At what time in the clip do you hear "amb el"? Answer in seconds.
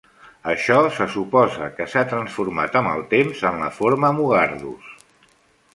2.81-3.07